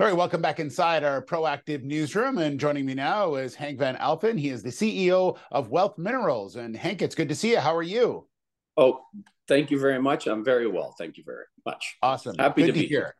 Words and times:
All 0.00 0.08
right, 0.08 0.16
welcome 0.16 0.42
back 0.42 0.58
inside 0.58 1.04
our 1.04 1.22
proactive 1.22 1.84
newsroom. 1.84 2.38
And 2.38 2.58
joining 2.58 2.84
me 2.84 2.94
now 2.94 3.36
is 3.36 3.54
Hank 3.54 3.78
Van 3.78 3.94
Alphen. 3.94 4.36
He 4.36 4.48
is 4.48 4.60
the 4.60 4.70
CEO 4.70 5.38
of 5.52 5.68
Wealth 5.68 5.98
Minerals. 5.98 6.56
And 6.56 6.76
Hank, 6.76 7.00
it's 7.00 7.14
good 7.14 7.28
to 7.28 7.34
see 7.36 7.52
you. 7.52 7.60
How 7.60 7.76
are 7.76 7.82
you? 7.82 8.26
Oh, 8.76 9.02
thank 9.46 9.70
you 9.70 9.78
very 9.78 10.02
much. 10.02 10.26
I'm 10.26 10.44
very 10.44 10.66
well. 10.66 10.96
Thank 10.98 11.16
you 11.16 11.22
very 11.24 11.44
much. 11.64 11.96
Awesome. 12.02 12.34
Happy 12.36 12.62
good 12.62 12.66
to, 12.66 12.72
to 12.72 12.80
be 12.80 12.86
here. 12.88 13.14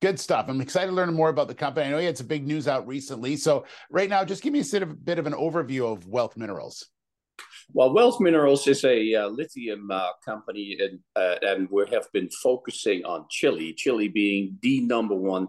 Good 0.00 0.20
stuff. 0.20 0.46
I'm 0.48 0.60
excited 0.60 0.86
to 0.86 0.92
learn 0.92 1.12
more 1.12 1.30
about 1.30 1.48
the 1.48 1.54
company. 1.54 1.88
I 1.88 1.90
know 1.90 1.98
you 1.98 2.06
had 2.06 2.16
some 2.16 2.28
big 2.28 2.46
news 2.46 2.68
out 2.68 2.86
recently. 2.86 3.36
So, 3.36 3.64
right 3.90 4.08
now, 4.08 4.24
just 4.24 4.40
give 4.40 4.52
me 4.52 4.60
a 4.60 4.64
bit 4.64 4.82
of, 4.82 5.04
bit 5.04 5.18
of 5.18 5.26
an 5.26 5.32
overview 5.32 5.92
of 5.92 6.06
Wealth 6.06 6.36
Minerals. 6.36 6.86
Well, 7.72 7.92
Wealth 7.92 8.20
Minerals 8.20 8.68
is 8.68 8.84
a 8.84 9.14
uh, 9.16 9.26
lithium 9.26 9.90
uh, 9.90 10.10
company, 10.24 10.78
and, 10.78 11.00
uh, 11.16 11.38
and 11.42 11.68
we 11.72 11.86
have 11.90 12.06
been 12.12 12.28
focusing 12.40 13.04
on 13.04 13.26
Chile, 13.30 13.74
Chile 13.76 14.06
being 14.06 14.58
the 14.62 14.80
number 14.82 15.16
one 15.16 15.48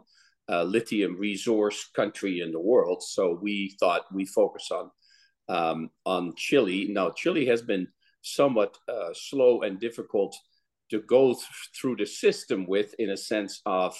uh, 0.51 0.63
lithium 0.63 1.15
resource 1.17 1.89
country 1.95 2.41
in 2.41 2.51
the 2.51 2.59
world. 2.59 3.01
So 3.01 3.39
we 3.41 3.75
thought 3.79 4.13
we 4.13 4.25
focus 4.25 4.69
on 4.71 4.91
um, 5.49 5.89
on 6.05 6.33
Chile. 6.35 6.87
Now 6.89 7.11
Chile 7.11 7.45
has 7.45 7.61
been 7.61 7.87
somewhat 8.21 8.77
uh, 8.87 9.13
slow 9.13 9.61
and 9.61 9.79
difficult 9.79 10.35
to 10.89 11.01
go 11.01 11.33
th- 11.33 11.45
through 11.79 11.95
the 11.95 12.05
system 12.05 12.67
with, 12.67 12.93
in 12.99 13.09
a 13.09 13.17
sense 13.17 13.61
of 13.65 13.97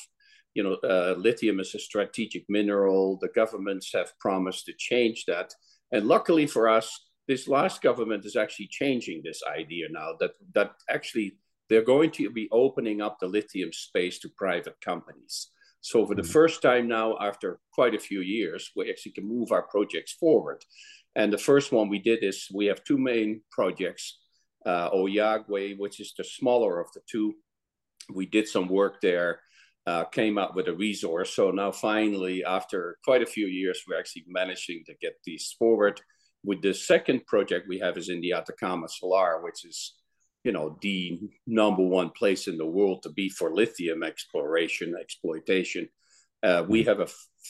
you 0.54 0.64
know 0.64 0.76
uh, 0.84 1.16
lithium 1.18 1.60
is 1.60 1.74
a 1.76 1.80
strategic 1.80 2.44
mineral. 2.50 3.18
The 3.22 3.30
governments 3.30 3.92
have 3.94 4.18
promised 4.20 4.66
to 4.66 4.74
change 4.78 5.26
that, 5.26 5.54
and 5.92 6.06
luckily 6.06 6.48
for 6.48 6.68
us, 6.68 6.88
this 7.28 7.48
last 7.48 7.82
government 7.82 8.26
is 8.26 8.36
actually 8.36 8.68
changing 8.68 9.22
this 9.24 9.42
idea 9.48 9.88
now. 9.90 10.16
That 10.20 10.32
that 10.54 10.72
actually 10.90 11.38
they're 11.70 11.82
going 11.82 12.12
to 12.12 12.30
be 12.30 12.50
opening 12.52 13.02
up 13.02 13.18
the 13.20 13.28
lithium 13.28 13.72
space 13.72 14.20
to 14.20 14.30
private 14.30 14.76
companies. 14.82 15.52
So 15.82 16.06
for 16.06 16.16
the 16.16 16.22
mm-hmm. 16.22 16.32
first 16.32 16.62
time 16.62 16.88
now, 16.88 17.18
after 17.20 17.60
quite 17.74 17.96
a 17.96 18.00
few 18.00 18.22
years, 18.22 18.72
we 18.76 18.90
actually 18.90 19.14
can 19.14 19.28
move 19.28 19.52
our 19.52 19.64
projects 19.64 20.14
forward. 20.14 20.64
And 21.16 21.34
the 21.34 21.38
first 21.38 21.72
one 21.72 21.90
we 21.90 22.00
did 22.00 22.24
is 22.24 22.48
we 22.54 22.68
have 22.68 22.84
two 22.84 22.98
main 22.98 23.42
projects, 23.52 24.20
uh, 24.66 24.92
Ollagüe, 24.92 25.78
which 25.78 26.00
is 26.00 26.14
the 26.18 26.24
smaller 26.24 26.80
of 26.80 26.88
the 26.94 27.02
two. 27.12 27.34
We 28.14 28.26
did 28.26 28.48
some 28.48 28.68
work 28.68 29.02
there, 29.02 29.42
uh, 29.88 30.06
came 30.06 30.38
up 30.38 30.56
with 30.56 30.68
a 30.68 30.74
resource. 30.74 31.34
So 31.36 31.52
now 31.52 31.72
finally, 31.72 32.46
after 32.46 32.98
quite 33.04 33.24
a 33.24 33.26
few 33.26 33.48
years, 33.48 33.82
we're 33.88 34.00
actually 34.00 34.26
managing 34.28 34.84
to 34.86 34.94
get 35.02 35.14
these 35.26 35.56
forward. 35.58 36.00
With 36.44 36.62
the 36.62 36.74
second 36.74 37.26
project 37.26 37.68
we 37.68 37.80
have 37.80 37.98
is 37.98 38.10
in 38.10 38.22
the 38.22 38.34
Atacama 38.34 38.88
Salar, 38.88 39.42
which 39.44 39.66
is 39.66 39.96
you 40.44 40.52
know 40.52 40.78
the 40.82 41.20
number 41.46 41.84
one 41.84 42.10
place 42.10 42.48
in 42.48 42.58
the 42.58 42.66
world 42.66 43.04
to 43.04 43.10
be 43.10 43.30
for 43.30 43.54
lithium 43.54 44.04
exploration 44.04 44.96
exploitation. 45.00 45.88
Uh, 46.44 46.64
we 46.68 46.82
hmm. 46.82 46.90
have 46.90 47.00
a 47.00 47.10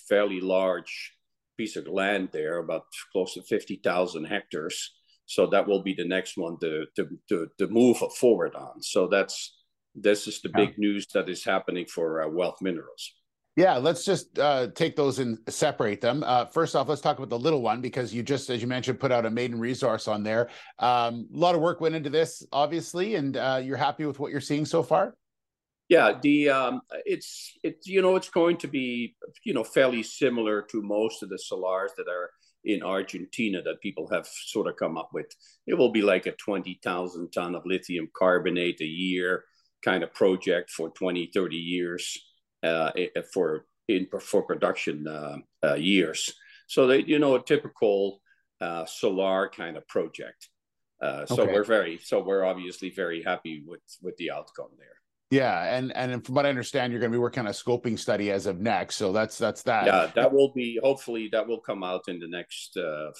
fairly 0.09 0.41
large 0.41 1.13
piece 1.57 1.75
of 1.75 1.87
land 1.87 2.29
there 2.31 2.57
about 2.57 2.85
close 3.11 3.35
to 3.35 3.41
50,000 3.43 4.25
hectares. 4.25 4.91
So 5.25 5.47
that 5.47 5.67
will 5.67 5.81
be 5.81 5.93
the 5.93 6.07
next 6.07 6.35
one 6.35 6.57
to, 6.59 6.85
to, 6.95 7.07
to, 7.29 7.47
to 7.59 7.67
move 7.67 7.97
forward 8.19 8.55
on. 8.55 8.81
So 8.81 9.07
that's 9.07 9.55
this 9.95 10.27
is 10.27 10.41
the 10.41 10.49
big 10.49 10.77
news 10.77 11.07
that 11.13 11.29
is 11.29 11.43
happening 11.45 11.85
for 11.85 12.21
uh, 12.21 12.27
wealth 12.29 12.57
minerals 12.61 13.13
yeah, 13.55 13.77
let's 13.77 14.05
just 14.05 14.39
uh, 14.39 14.67
take 14.67 14.95
those 14.95 15.19
and 15.19 15.37
separate 15.49 15.99
them. 15.99 16.23
Uh, 16.25 16.45
first 16.45 16.75
off, 16.75 16.87
let's 16.87 17.01
talk 17.01 17.17
about 17.17 17.29
the 17.29 17.37
little 17.37 17.61
one 17.61 17.81
because 17.81 18.13
you 18.13 18.23
just, 18.23 18.49
as 18.49 18.61
you 18.61 18.67
mentioned, 18.67 18.99
put 18.99 19.11
out 19.11 19.25
a 19.25 19.29
maiden 19.29 19.59
resource 19.59 20.07
on 20.07 20.23
there. 20.23 20.49
Um, 20.79 21.27
a 21.33 21.37
lot 21.37 21.55
of 21.55 21.61
work 21.61 21.81
went 21.81 21.95
into 21.95 22.09
this, 22.09 22.45
obviously, 22.53 23.15
and 23.15 23.35
uh, 23.35 23.59
you're 23.61 23.77
happy 23.77 24.05
with 24.05 24.19
what 24.19 24.31
you're 24.31 24.39
seeing 24.39 24.65
so 24.65 24.83
far. 24.83 25.15
Yeah, 25.89 26.17
the 26.21 26.49
um, 26.49 26.81
it's 27.05 27.57
it's 27.63 27.85
you 27.85 28.01
know 28.01 28.15
it's 28.15 28.29
going 28.29 28.55
to 28.57 28.69
be 28.69 29.17
you 29.43 29.53
know 29.53 29.65
fairly 29.65 30.03
similar 30.03 30.61
to 30.71 30.81
most 30.81 31.21
of 31.21 31.27
the 31.27 31.37
salars 31.37 31.91
that 31.97 32.07
are 32.07 32.29
in 32.63 32.81
Argentina 32.81 33.61
that 33.63 33.81
people 33.81 34.07
have 34.09 34.25
sort 34.25 34.67
of 34.67 34.77
come 34.77 34.97
up 34.97 35.09
with. 35.13 35.25
It 35.67 35.73
will 35.73 35.91
be 35.91 36.01
like 36.01 36.27
a 36.27 36.31
twenty 36.31 36.79
thousand 36.81 37.31
ton 37.33 37.55
of 37.55 37.63
lithium 37.65 38.07
carbonate 38.17 38.79
a 38.79 38.85
year 38.85 39.43
kind 39.83 40.03
of 40.03 40.13
project 40.13 40.69
for 40.69 40.89
20, 40.89 41.31
30 41.33 41.55
years 41.55 42.17
for 43.33 43.65
in 43.87 44.07
for 44.19 44.41
production 44.43 45.07
uh, 45.07 45.37
uh, 45.63 45.75
years. 45.75 46.33
So 46.67 46.87
they, 46.87 47.03
you 47.03 47.19
know, 47.19 47.35
a 47.35 47.43
typical 47.43 48.21
uh, 48.61 48.85
salar 48.85 49.49
kind 49.49 49.77
of 49.77 49.87
project. 49.87 50.49
Uh, 51.01 51.25
so 51.25 51.43
okay. 51.43 51.53
we're 51.53 51.63
very, 51.63 51.97
so 51.97 52.21
we're 52.21 52.45
obviously 52.45 52.91
very 52.91 53.23
happy 53.23 53.63
with 53.65 53.81
with 54.01 54.15
the 54.17 54.31
outcome 54.31 54.69
there. 54.77 54.87
Yeah, 55.31 55.75
and 55.75 55.95
and 55.95 56.23
from 56.25 56.35
what 56.35 56.45
I 56.45 56.49
understand, 56.49 56.91
you're 56.91 56.99
going 56.99 57.11
to 57.11 57.15
be 57.15 57.21
working 57.21 57.41
on 57.41 57.47
a 57.47 57.51
scoping 57.51 57.97
study 57.97 58.31
as 58.31 58.45
of 58.45 58.59
next. 58.59 58.97
So 58.97 59.11
that's 59.11 59.37
that's 59.37 59.63
that. 59.63 59.85
Yeah, 59.85 60.11
that 60.15 60.31
will 60.31 60.51
be 60.53 60.79
hopefully 60.83 61.29
that 61.31 61.47
will 61.47 61.59
come 61.59 61.83
out 61.83 62.03
in 62.07 62.19
the 62.19 62.27
next 62.27 62.77
uh, 62.77 63.11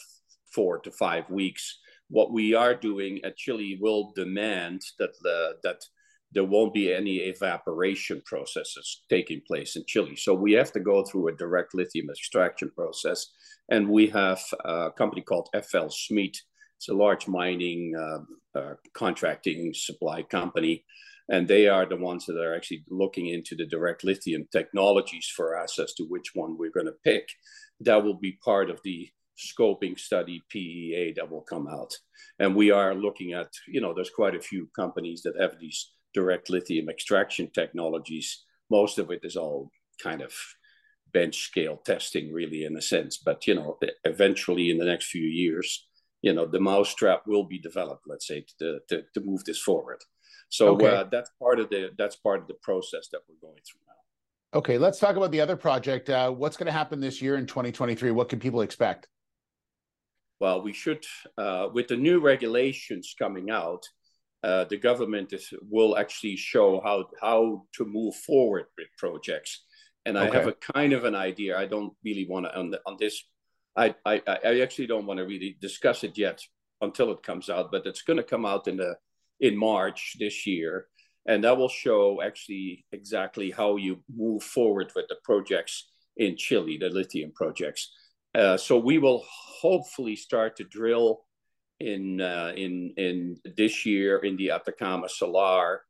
four 0.53 0.80
to 0.80 0.91
five 0.91 1.30
weeks. 1.30 1.80
What 2.09 2.31
we 2.31 2.53
are 2.53 2.75
doing 2.75 3.22
at 3.24 3.38
Chile 3.38 3.78
will 3.81 4.12
demand 4.16 4.81
that 5.00 5.12
the 5.22 5.56
that 5.63 5.81
there 6.34 6.46
won't 6.46 6.74
be 6.74 6.94
any 6.94 7.18
evaporation 7.18 8.22
processes 8.25 9.03
taking 9.09 9.42
place 9.46 9.75
in 9.75 9.84
Chile. 9.88 10.16
So 10.16 10.34
we 10.34 10.53
have 10.53 10.72
to 10.74 10.80
go 10.80 11.03
through 11.03 11.28
a 11.28 11.36
direct 11.36 11.75
lithium 11.75 12.09
extraction 12.09 12.72
process. 12.75 13.28
And 13.69 13.90
we 13.90 14.08
have 14.08 14.42
a 14.64 14.92
company 14.97 15.22
called 15.22 15.50
FLSmidth. 15.53 16.38
It's 16.78 16.90
a 16.90 16.94
large 16.94 17.28
mining 17.28 17.94
uh, 17.97 18.59
uh, 18.59 18.74
contracting 18.94 19.74
supply 19.74 20.24
company. 20.24 20.86
And 21.30 21.47
they 21.47 21.68
are 21.68 21.86
the 21.86 21.97
ones 21.97 22.25
that 22.25 22.38
are 22.38 22.56
actually 22.56 22.84
looking 22.90 23.28
into 23.28 23.56
the 23.56 23.66
direct 23.66 24.03
lithium 24.03 24.48
technologies 24.52 25.31
for 25.36 25.58
us 25.58 25.80
as 25.80 25.94
to 25.94 26.03
which 26.03 26.31
one 26.34 26.58
we're 26.58 26.72
going 26.72 26.88
to 26.88 26.96
pick. 27.03 27.28
That 27.81 28.03
will 28.03 28.19
be 28.19 28.38
part 28.44 28.69
of 28.69 28.80
the 28.84 29.09
scoping 29.38 29.98
study 29.98 30.42
PEA 30.50 31.13
that 31.18 31.30
will 31.30 31.42
come 31.42 31.68
out. 31.68 31.94
And 32.40 32.56
we 32.56 32.72
are 32.72 32.94
looking 32.94 33.34
at, 33.34 33.50
you 33.68 33.81
know, 33.81 33.94
there's 33.94 34.09
quite 34.09 34.36
a 34.36 34.42
few 34.42 34.69
companies 34.75 35.22
that 35.24 35.40
have 35.40 35.59
these 35.59 35.92
direct 36.13 36.49
lithium 36.49 36.89
extraction 36.89 37.49
technologies. 37.53 38.44
Most 38.69 38.97
of 38.97 39.11
it 39.11 39.22
is 39.23 39.35
all 39.35 39.72
kind 40.01 40.22
of 40.22 40.33
bench 41.13 41.44
scale 41.44 41.77
testing, 41.77 42.31
really, 42.31 42.63
in 42.63 42.77
a 42.77 42.81
sense. 42.81 43.17
But 43.17 43.47
you 43.47 43.55
know, 43.55 43.77
eventually, 44.03 44.69
in 44.69 44.77
the 44.77 44.85
next 44.85 45.07
few 45.07 45.27
years, 45.27 45.88
you 46.21 46.33
know, 46.33 46.45
the 46.45 46.59
mousetrap 46.59 47.27
will 47.27 47.44
be 47.44 47.59
developed. 47.59 48.03
Let's 48.07 48.27
say 48.27 48.45
to 48.59 48.79
to, 48.89 49.03
to 49.13 49.21
move 49.21 49.44
this 49.45 49.59
forward. 49.59 50.01
So 50.50 50.75
okay. 50.75 50.88
uh, 50.88 51.03
that's 51.05 51.31
part 51.39 51.59
of 51.59 51.69
the 51.69 51.91
that's 51.97 52.17
part 52.17 52.41
of 52.41 52.47
the 52.47 52.55
process 52.55 53.07
that 53.11 53.21
we're 53.27 53.47
going 53.47 53.61
through 53.66 53.81
now. 53.88 54.59
Okay, 54.59 54.77
let's 54.77 55.00
talk 55.00 55.16
about 55.16 55.31
the 55.31 55.39
other 55.39 55.55
project. 55.55 56.09
Uh, 56.09 56.29
what's 56.29 56.57
going 56.57 56.66
to 56.66 56.73
happen 56.73 57.00
this 57.00 57.21
year 57.21 57.38
in 57.38 57.45
2023? 57.45 58.11
What 58.11 58.27
can 58.27 58.38
people 58.38 58.61
expect? 58.61 59.07
Well, 60.41 60.61
we 60.61 60.73
should, 60.73 61.05
uh, 61.38 61.69
with 61.71 61.88
the 61.88 61.95
new 61.95 62.19
regulations 62.19 63.16
coming 63.17 63.50
out, 63.50 63.88
uh, 64.44 64.63
the 64.66 64.78
government 64.78 65.34
is, 65.34 65.53
will 65.69 65.97
actually 65.97 66.35
show 66.35 66.81
how 66.84 67.06
how 67.22 67.66
to 67.74 67.85
move 67.85 68.16
forward 68.16 68.66
with 68.78 68.88
projects. 68.97 69.66
And 70.06 70.18
I 70.18 70.25
have 70.34 70.47
a 70.47 70.53
kind 70.74 70.94
of 70.94 71.03
an 71.06 71.13
idea. 71.13 71.59
I 71.59 71.68
don't 71.68 71.94
really 72.03 72.25
want 72.28 72.47
to 72.47 72.57
on, 72.57 72.74
on 72.88 72.97
this. 73.00 73.24
I, 73.78 73.94
I 74.03 74.22
I 74.28 74.62
actually 74.62 74.88
don't 74.88 75.06
want 75.06 75.19
to 75.19 75.25
really 75.25 75.57
discuss 75.62 76.03
it 76.03 76.18
yet 76.18 76.41
until 76.81 77.12
it 77.12 77.22
comes 77.22 77.50
out. 77.50 77.72
But 77.72 77.85
it's 77.85 78.01
going 78.01 78.18
to 78.18 78.24
come 78.24 78.46
out 78.46 78.68
in 78.68 78.78
the 78.78 78.96
in 79.40 79.56
March 79.56 80.18
this 80.19 80.47
year, 80.47 80.88
and 81.28 81.44
that 81.44 81.56
will 81.56 81.69
show 81.69 82.22
actually 82.24 82.85
exactly 82.91 83.51
how 83.51 83.78
you 83.78 84.03
move 84.09 84.41
forward 84.41 84.91
with 84.96 85.06
the 85.07 85.18
projects 85.24 85.91
in 86.18 86.35
Chile, 86.35 86.78
the 86.78 86.90
lithium 86.90 87.31
projects. 87.35 87.91
Uh, 88.34 88.57
so 88.57 88.78
we 88.78 88.97
will 88.97 89.24
hopefully 89.62 90.16
start 90.16 90.56
to 90.56 90.63
drill 90.63 91.25
in 91.81 92.22
uh, 92.22 92.53
in 92.56 92.94
in 92.97 93.38
this 93.58 93.86
year 93.86 94.19
in 94.19 94.38
the 94.38 94.52
Atacama 94.52 95.09
Salar, 95.09 95.81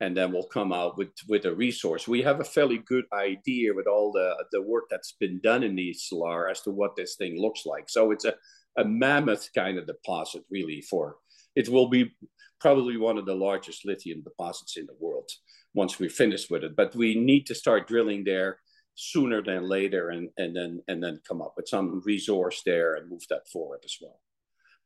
and 0.00 0.16
then 0.16 0.32
we'll 0.32 0.48
come 0.48 0.72
out 0.72 0.98
with 0.98 1.10
with 1.28 1.44
a 1.46 1.54
resource. 1.54 2.06
We 2.08 2.22
have 2.22 2.40
a 2.40 2.44
fairly 2.44 2.78
good 2.78 3.04
idea 3.12 3.74
with 3.74 3.86
all 3.86 4.12
the 4.12 4.44
the 4.52 4.62
work 4.62 4.84
that's 4.90 5.12
been 5.12 5.40
done 5.40 5.62
in 5.62 5.76
the 5.76 5.92
Salar 5.92 6.48
as 6.48 6.62
to 6.62 6.70
what 6.70 6.96
this 6.96 7.16
thing 7.16 7.40
looks 7.40 7.64
like. 7.66 7.88
So 7.88 8.10
it's 8.10 8.24
a 8.24 8.34
a 8.78 8.84
mammoth 8.84 9.48
kind 9.54 9.78
of 9.78 9.86
deposit, 9.86 10.42
really. 10.50 10.82
For 10.82 11.16
it 11.54 11.68
will 11.68 11.88
be 11.88 12.12
probably 12.60 12.96
one 12.96 13.18
of 13.18 13.26
the 13.26 13.34
largest 13.34 13.86
lithium 13.86 14.22
deposits 14.22 14.76
in 14.76 14.86
the 14.86 14.96
world 15.00 15.30
once 15.74 15.98
we 15.98 16.08
finish 16.08 16.50
with 16.50 16.64
it. 16.64 16.76
But 16.76 16.94
we 16.94 17.14
need 17.14 17.46
to 17.46 17.54
start 17.54 17.88
drilling 17.88 18.24
there 18.24 18.58
sooner 18.94 19.42
than 19.42 19.68
later, 19.68 20.10
and 20.10 20.28
and 20.36 20.54
then 20.56 20.82
and 20.88 21.02
then 21.02 21.20
come 21.28 21.40
up 21.40 21.54
with 21.56 21.68
some 21.68 22.02
resource 22.04 22.62
there 22.66 22.96
and 22.96 23.10
move 23.10 23.24
that 23.30 23.48
forward 23.48 23.80
as 23.84 23.96
well 24.00 24.20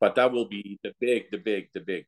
but 0.01 0.15
that 0.15 0.33
will 0.33 0.47
be 0.47 0.79
the 0.83 0.93
big, 0.99 1.31
the 1.31 1.39
big, 1.39 1.69
the 1.75 1.81
big, 1.81 2.07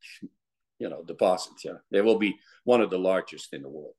you 0.79 0.89
know, 0.89 1.03
deposits. 1.03 1.63
Yeah, 1.63 1.73
they 1.91 2.01
will 2.01 2.17
be 2.17 2.35
one 2.63 2.81
of 2.81 2.89
the 2.89 2.99
largest 2.99 3.53
in 3.53 3.61
the 3.61 3.69
world. 3.69 3.93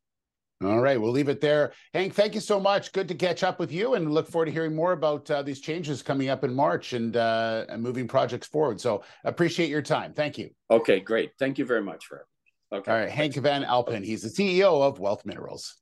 All 0.63 0.81
right, 0.81 1.01
we'll 1.01 1.11
leave 1.11 1.29
it 1.29 1.41
there. 1.41 1.73
Hank, 1.93 2.15
thank 2.15 2.35
you 2.35 2.41
so 2.41 2.59
much. 2.59 2.93
Good 2.93 3.09
to 3.09 3.15
catch 3.15 3.43
up 3.43 3.59
with 3.59 3.73
you, 3.73 3.95
and 3.95 4.13
look 4.13 4.29
forward 4.29 4.47
to 4.47 4.53
hearing 4.53 4.75
more 4.75 4.93
about 4.93 5.31
uh, 5.31 5.43
these 5.43 5.61
changes 5.61 6.03
coming 6.03 6.29
up 6.29 6.45
in 6.45 6.55
March 6.55 6.93
and, 6.93 7.17
uh, 7.17 7.65
and 7.69 7.83
moving 7.83 8.09
projects 8.09 8.47
forward. 8.47 8.81
So 8.81 9.03
appreciate 9.25 9.69
your 9.69 9.83
time. 9.83 10.15
Thank 10.15 10.39
you. 10.39 10.51
Okay, 10.71 11.01
great. 11.01 11.33
Thank 11.39 11.59
you 11.59 11.67
very 11.67 11.83
much 11.83 12.07
for. 12.07 12.27
Okay. 12.73 12.91
All 12.91 12.99
right, 12.99 13.11
Henk 13.11 13.37
Van 13.37 13.63
Alphen. 13.63 14.05
He's 14.05 14.23
the 14.23 14.29
CEO 14.29 14.83
of 14.83 14.99
Wealth 14.99 15.27
Minerals. 15.27 15.77